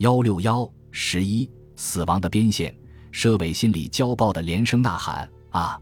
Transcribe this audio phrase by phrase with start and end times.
[0.00, 1.46] 幺六幺十一，
[1.76, 2.74] 死亡的边线。
[3.12, 5.78] 佘伟心里焦爆的连声呐喊：“啊，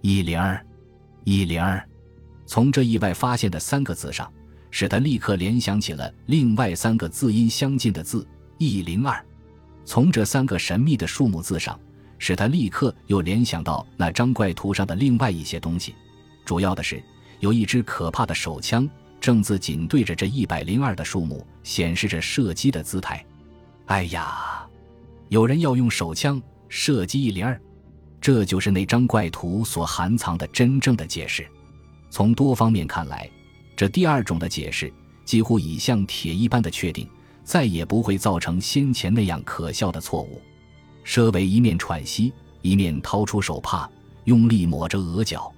[0.00, 0.66] 一零儿，
[1.22, 1.88] 一零儿！”
[2.44, 4.28] 从这意外发现的三个字上，
[4.72, 8.26] 使他立刻联想起了另外三个字音相近的字
[8.58, 9.24] “一零二”。
[9.86, 11.78] 从这三个神秘的数目字上，
[12.18, 15.94] 使他立刻又联想到那张怪图上的另外一些东西。
[16.44, 17.00] 主要的是，
[17.38, 18.90] 有一支可怕的手枪
[19.20, 23.24] 正自紧对着这一百零二的数目，显示着射击的姿态。
[23.86, 24.66] 哎呀，
[25.28, 27.60] 有人要用手枪射击一零二，
[28.20, 31.46] 这就是那张怪图所含藏的真正的解释。
[32.10, 33.28] 从多方面看来，
[33.76, 34.92] 这第二种的解释
[35.24, 37.08] 几乎已像铁一般的确定。
[37.44, 40.40] 再也不会造成先前那样可笑的错误。
[41.04, 43.90] 佘维一面喘息，一面掏出手帕，
[44.26, 45.52] 用力抹着额角。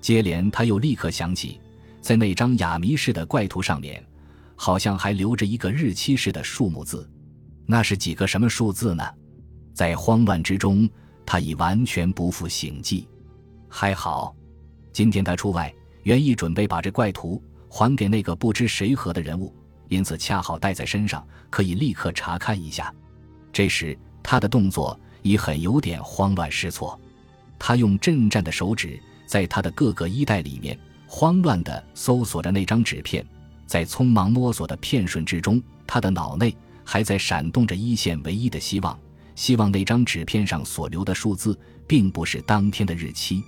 [0.00, 1.60] 接连，他又立刻想起，
[2.00, 4.04] 在那张哑谜式的怪图上面，
[4.56, 7.08] 好像还留着一个日期式的数目字。
[7.70, 9.08] 那是几个什么数字呢？
[9.72, 10.90] 在慌乱之中，
[11.24, 13.08] 他已完全不复醒记。
[13.68, 14.34] 还好，
[14.92, 19.54] 今天他出外，原意准备把这怪图还给那个不知谁何的人物。
[19.86, 22.92] 因此，恰好带在身上，可以立刻查看一下。
[23.52, 27.00] 这时，他的动作已很有点慌乱失措。
[27.56, 33.24] 他用震颤的手指在他的各个衣袋里面慌乱地搜索着那张纸片，
[33.64, 38.98] 在匆忙摸索的片瞬之中，他的脑内还在闪动着一线唯一的希望：
[39.34, 43.42] 希望那张纸片上所留的数字并不是当天的日期。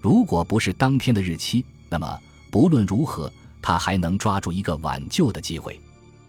[0.00, 2.18] 如果不是当天的日期，那么
[2.50, 3.32] 不论如何。
[3.62, 5.80] 他还能抓住一个挽救的机会，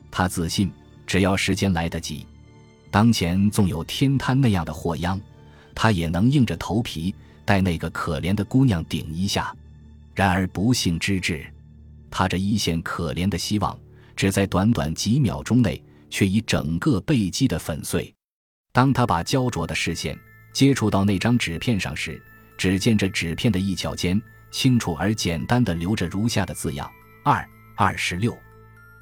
[0.09, 0.71] 他自信，
[1.05, 2.25] 只要时间来得及，
[2.89, 5.21] 当前纵有天瘫那样的祸殃，
[5.75, 7.13] 他也能硬着头皮
[7.45, 9.55] 带那个可怜的姑娘顶一下。
[10.15, 11.45] 然而不幸之至，
[12.09, 13.77] 他这一线可怜的希望，
[14.15, 15.79] 只在短短几秒钟内，
[16.09, 18.13] 却已整个被击得粉碎。
[18.71, 20.17] 当他把焦灼的视线
[20.53, 22.21] 接触到那张纸片上时，
[22.57, 26.89] 只见这纸片的一角间，清楚而简单的留着如下的字样。
[27.23, 28.37] 二二十六，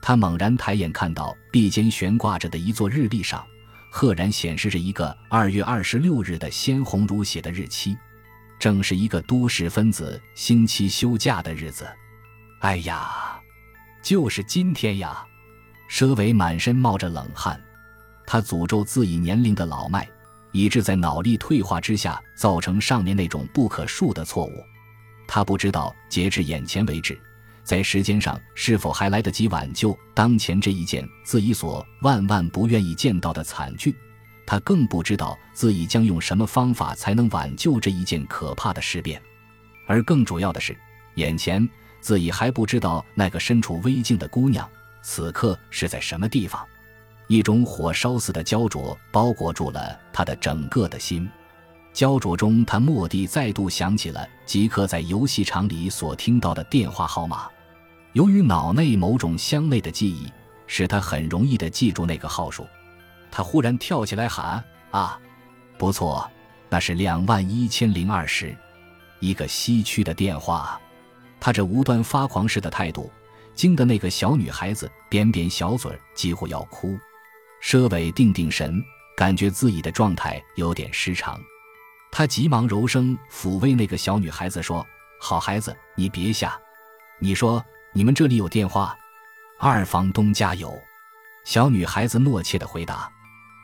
[0.01, 3.45] 他猛然抬眼看到壁间悬挂着的一座日历上，
[3.91, 7.97] 赫然显示着一个二月二十六日的鲜红如血的日期，
[8.59, 11.87] 正是一个都市分子星期休假的日子。
[12.59, 13.39] 哎呀，
[14.01, 15.25] 就是今天呀！
[15.89, 17.59] 佘伟满身冒着冷汗，
[18.25, 20.07] 他诅咒自己年龄的老迈，
[20.51, 24.63] 以致在脑力退化之下造成上面那种不可恕的错误。
[25.27, 27.19] 他不知道，截至眼前为止。
[27.63, 33.95] 在时间上是否还来得及挽救当前这一件自己所万万不愿意见到的惨剧？
[34.45, 39.19] 他更不知道自己将用什么方法才能挽救这一件可怕的事变。
[39.87, 40.77] 而更主要的是，
[41.15, 41.67] 眼前
[42.01, 44.69] 自己还不知道那个身处危境的姑娘
[45.07, 46.65] 此刻是在什么地方。
[47.27, 51.29] 一种火烧似的焦灼包裹住了他的整个的心。
[51.93, 57.47] 焦灼中，他蓦地再度想起了即刻在游戏场里所听到的电话号码。
[58.13, 60.27] 由于脑内某种相类的记忆，
[60.65, 62.67] 使他很容易地记住那个号数。
[63.29, 65.19] 他忽然跳起来喊：“啊，
[65.77, 66.27] 不错，
[66.67, 68.55] 那是两万一千零二十，
[69.19, 70.81] 一个西区的电话。”
[71.39, 73.11] 他这无端发狂似的态度，
[73.55, 76.97] 惊得那个小女孩子扁扁小嘴，几乎要哭。
[77.63, 78.83] 佘伟定定神，
[79.17, 81.39] 感觉自己的状态有点失常，
[82.11, 84.85] 他急忙柔声抚慰那个小女孩子说
[85.19, 86.53] ：“好孩子，你别吓，
[87.19, 87.63] 你说。”
[87.97, 88.93] 你们这里有电话？
[89.57, 90.77] 二房东家有。
[91.45, 93.09] 小女孩子懦怯的回答，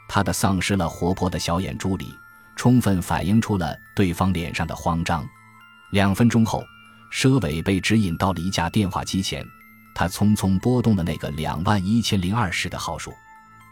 [0.07, 2.17] 她的丧失了活泼的小眼珠里，
[2.55, 5.27] 充分反映出了对方脸上的慌张。
[5.91, 6.63] 两分钟后，
[7.11, 9.45] 佘伟被指引到了一架电话机前，
[9.93, 13.13] 他匆匆拨动了那个两万一千零二十的号数。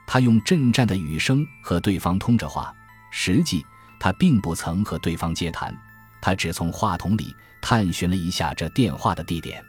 [0.07, 2.73] 他用震颤的语声和对方通着话，
[3.11, 3.63] 实际
[3.99, 5.75] 他并不曾和对方接谈，
[6.21, 9.63] 他只从话筒里探寻了一下这电话的地点。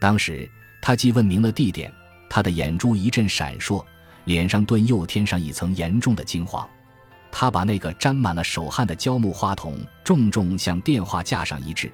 [0.00, 0.48] 当时
[0.80, 1.92] 他既问明了地点，
[2.30, 3.84] 他的眼珠一阵闪烁，
[4.24, 6.68] 脸上顿又添上一层严重的惊慌。
[7.30, 11.90] 他把那个沾满了手汗的胶木话筒重重向电话架上一掷，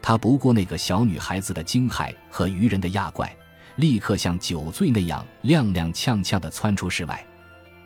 [0.00, 3.36] 他不顾那个小女孩子的惊骇和愚人的压怪，
[3.76, 7.24] 立刻像酒醉那样踉踉跄跄地窜出室外。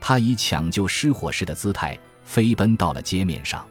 [0.00, 3.66] 他以抢救失火似的姿态飞奔到了街面上，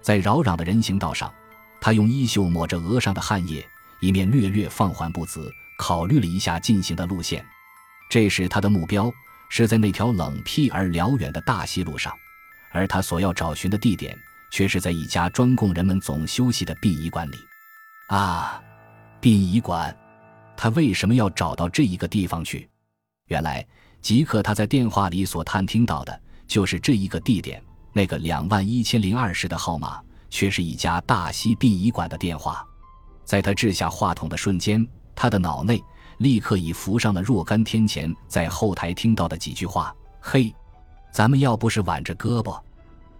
[0.00, 1.32] 在扰攘的人行道上，
[1.80, 3.66] 他用衣袖抹着额上的汗液。
[4.00, 5.48] 一面略略放缓步子，
[5.78, 7.44] 考虑了一下进行的路线。
[8.10, 9.10] 这时他的目标
[9.48, 12.12] 是在那条冷僻而辽远的大西路上，
[12.72, 14.18] 而他所要找寻的地点
[14.50, 17.38] 却是在一家专供人们总休息的殡仪馆里。
[18.08, 18.60] 啊，
[19.20, 19.96] 殡仪馆！
[20.62, 22.70] 他为什么要找到这一个地方去？
[23.26, 23.66] 原来
[24.00, 27.60] 即刻他在电话里所探听到的就是这一个地点，
[27.92, 30.00] 那个两万一千零二十的号码，
[30.30, 32.64] 却是一家大西殡仪馆的电话。
[33.24, 34.86] 在他掷下话筒的瞬间，
[35.16, 35.82] 他的脑内
[36.18, 39.92] 立刻已浮上了若干天前在后台听到的几句话
[40.22, 40.54] ：“嘿，
[41.10, 42.56] 咱们要不是挽着胳膊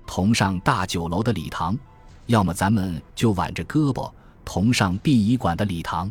[0.07, 1.77] 同上大酒楼的礼堂，
[2.27, 4.09] 要么咱们就挽着胳膊
[4.45, 6.09] 同上殡仪馆的礼堂。”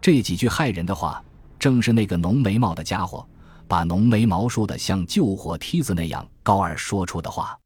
[0.00, 1.22] 这几句骇人的话，
[1.58, 3.26] 正是那个浓眉毛的家伙。
[3.68, 7.56] 把浓眉毛说得像救火梯子那样高而说出的话，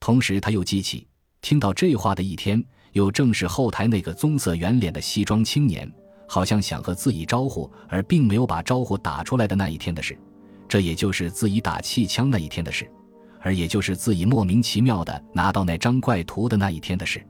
[0.00, 1.06] 同时他又记起
[1.42, 5.86] 听到这话的一天，又正是后台那个棕色圆脸的西装青年，
[6.26, 10.18] 好像想和自己招呼而并没有把招呼打出来的那一天的事。
[10.66, 12.90] 这也就是自己打气枪那一天的事，
[13.38, 17.22] 而也就是自己莫名其妙的拿到那张怪图的那一天的事。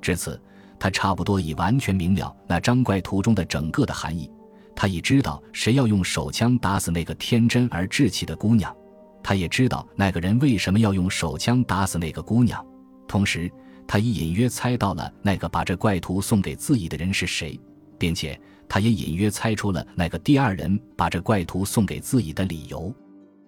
[0.00, 0.40] 至此，
[0.78, 4.30] 他差不多已完全明了那张怪图中的整个的含义。
[4.74, 8.74] 他已知道谁要用手枪打死那个天真而稚气的姑娘，
[9.22, 12.64] 他也知道那个人为什么要用手枪打死那个姑娘。
[13.08, 13.50] 同时，
[13.88, 17.58] 他已隐约猜到了那个把这怪图送给自己的人是谁，
[17.98, 22.94] 并且他也隐约猜出了那个第二人把这怪图送给自己的理由。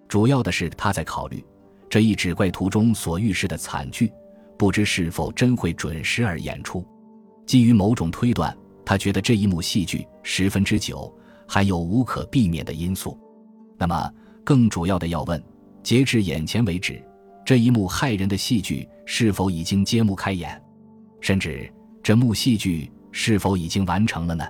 [0.09, 1.41] 主要的是他在考虑
[1.89, 4.11] 这一纸怪图中所预示的惨剧，
[4.57, 6.85] 不知是否真会准时而演出。
[7.51, 11.13] 基于某种推断，他觉得这一幕戏剧十分之久。
[11.45, 13.19] 还有无可避免的因素，
[13.77, 14.09] 那么
[14.41, 15.43] 更主要的要问：
[15.83, 17.03] 截至眼前为止，
[17.45, 20.63] 这一幕骇人的戏剧是否已经揭幕开演？
[21.19, 21.69] 甚至
[22.01, 24.47] 这幕戏剧是否已经完成了呢？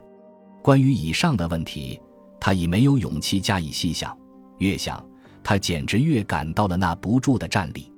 [0.61, 1.99] 关于以上的问题，
[2.39, 4.15] 他已没有勇气加以细想。
[4.59, 5.03] 越想，
[5.41, 7.91] 他简直越感到了那不住的战栗。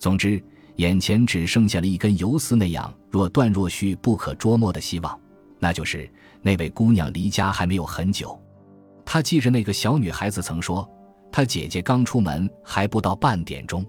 [0.00, 0.42] 总之，
[0.80, 5.20] 眼前只剩下了一根游丝那样若断若续、不可捉摸的希望，
[5.58, 6.10] 那就是。
[6.42, 8.40] 那位姑娘离家还没有很久，
[9.04, 10.88] 他记着那个小女孩子曾说，
[11.30, 13.84] 她姐姐刚出门还不到半点钟。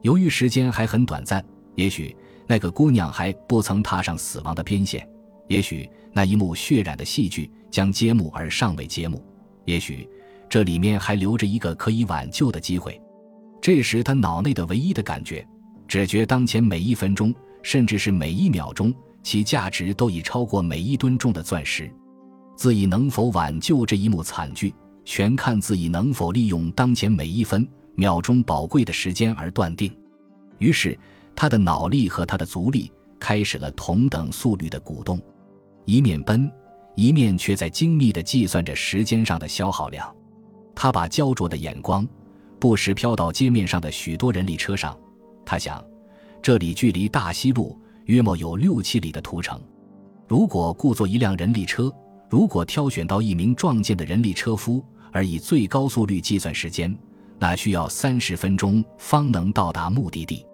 [0.00, 1.44] 由于时间还很短暂，
[1.74, 5.06] 也许那个姑娘还不曾踏上死亡的边线，
[5.48, 9.22] 也许那一幕血染的戏剧将揭幕而尚未揭幕，
[9.66, 10.08] 也许
[10.48, 12.98] 这里面还留着一个可以挽救的机会。
[13.60, 15.46] 这时他脑内的唯一的感觉，
[15.92, 18.94] 只觉当前每一分钟，甚至是每一秒钟。
[19.22, 21.92] 其价值都已超过每一吨重的钻石，
[22.56, 24.74] 自己能否挽救这一幕惨剧，
[25.04, 29.94] 全看自己能否利用当前每一分秒钟宝贵的时间而断定。
[30.56, 30.98] 于是，
[31.36, 32.90] 他的脑力和他的足力
[33.20, 35.20] 开始了同等速率的鼓动，
[35.84, 36.50] 一面奔，
[36.96, 40.10] 一面却在精密地计算着时间上的消耗量。
[40.74, 42.08] 他把焦灼的眼光
[42.58, 44.98] 不时飘到街面上的许多人力车上，
[45.44, 45.84] 他想，
[46.40, 47.78] 这里距离大西路。
[48.06, 49.60] 约莫有六七里的途程，
[50.26, 51.90] 如果故作一辆人力车，
[52.28, 56.92] 如果挑选到一名壮健的人力车夫，而以最高速率计算时间，
[57.38, 60.44] 那需要三十分钟方能到达目的地。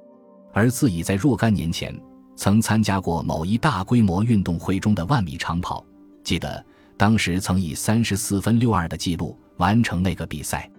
[0.52, 1.98] 而自己在若干年前
[2.36, 5.82] 曾参加过某一大规模运动会中的万米长跑，
[6.22, 6.62] 记得
[6.98, 10.70] 当时曾以三十四分六二的记录完成那个比赛。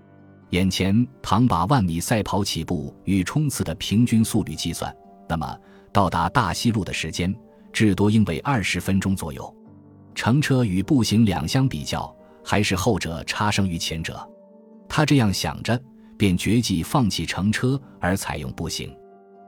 [0.50, 4.96] 眼前倘把万米赛跑起步与冲刺的平均速率计算，
[5.28, 5.58] 那么。
[5.92, 7.36] 到达大西路的时间
[7.74, 9.52] 至多应为二十分钟左右，
[10.14, 12.16] 乘车与步行两相比较，
[12.46, 14.24] 还是后者差胜于前者。
[14.88, 15.82] 他这样想着，
[16.16, 18.96] 便决计放弃乘车而采用步行。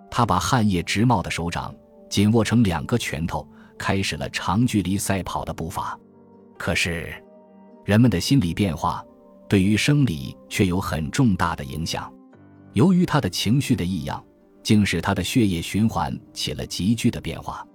[0.09, 1.73] 他把汗液直冒的手掌
[2.09, 3.47] 紧握成两个拳头，
[3.77, 5.95] 开始了长距离赛跑的步伐。
[6.57, 7.13] 可是，
[7.85, 9.05] 人们的心理变化
[9.51, 12.09] 对于生理却有很重大的影响。
[12.71, 14.23] 由于他的情绪的异样。
[14.63, 17.65] 竟使他的血液循环起了急剧的变化。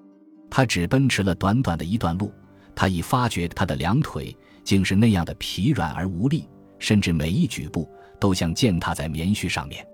[0.48, 2.32] 他只奔驰了短短的一段路，
[2.76, 7.90] 他已发觉他的两腿竟是那样的疲软而无力，甚至每一举步
[8.20, 9.84] 都像践踏在棉絮上面。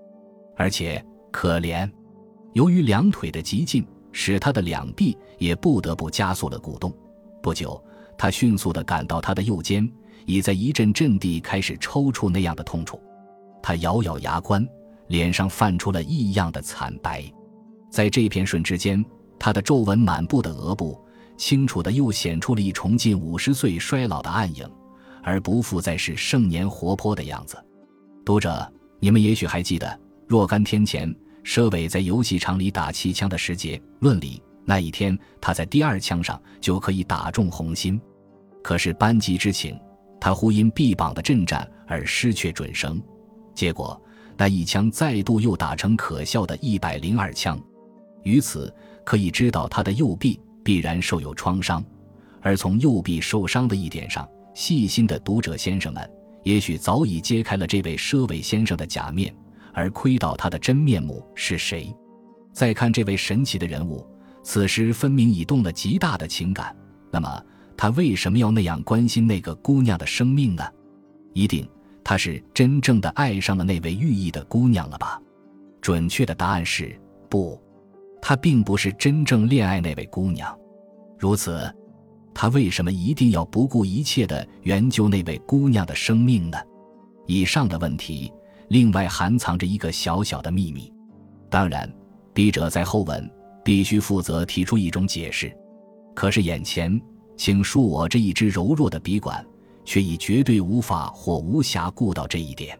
[0.55, 1.91] 而且可怜，
[2.53, 6.95] 由于两腿的急进，使他的两臂也不得不加速了鼓动。
[7.41, 7.83] 不久，
[8.15, 9.91] 他迅速地感到他的右肩
[10.25, 13.01] 已在一阵阵地开始抽搐那样的痛楚。
[13.61, 14.67] 他咬咬牙关。
[15.07, 17.23] 脸上泛出了异样的惨白，
[17.91, 19.03] 在这片瞬之间，
[19.37, 20.99] 他的皱纹满布的额部，
[21.37, 24.67] 清楚的又显出了一重近五十岁衰老的暗影，
[25.21, 27.63] 而不复再是盛年活泼的样子。
[28.25, 28.67] 读者，
[28.99, 31.13] 你们也许还记得，若干天前，
[31.43, 38.01] 佘伟在游戏场里打气枪的时节论理，那一天他在第二枪上就可以打中红心，
[38.63, 39.77] 可是班级之情，
[40.23, 43.03] 他忽因臂膀的震颤而失却准绳，
[43.53, 44.01] 结果。
[44.37, 47.59] 那一枪再度又打成可笑的一百零二枪，
[48.23, 51.83] 于此可以知道他的右臂必然受有创伤，
[52.41, 56.09] 而从右臂受伤的一点上，细心的读者先生们
[56.43, 59.35] 也许早已揭开了这位佘伟先生的假面，
[59.73, 61.93] 而窥到他的真面目是谁。
[62.53, 64.07] 再看这位神奇的人物，
[64.41, 66.73] 此时分明已动了极大的情感。
[67.11, 67.43] 那么，
[67.77, 70.63] 他为什么要那样关心那个姑娘的生命呢？
[71.33, 71.67] 一定，
[72.03, 75.21] 他是真正的爱上了那位寓意的姑娘了吧？
[75.81, 76.99] 准确的答案是
[77.29, 77.61] 不，
[78.21, 80.57] 他并不是真正恋爱那位姑娘。
[81.17, 81.73] 如此，
[82.33, 86.57] 他为什么一定要不顾一切地援救那位姑娘的生命呢？
[87.27, 88.31] 以上的问题，
[88.69, 90.91] 另外含藏着一个小小的秘密。
[91.49, 91.91] 当然。
[92.35, 93.29] 笔者在后文
[93.63, 95.55] 必须负责提出一种解释，
[96.15, 96.99] 可是眼前
[97.35, 99.45] 请恕我这一支柔弱的笔管，
[99.83, 102.79] 却已绝对无法或无暇顾到这一点。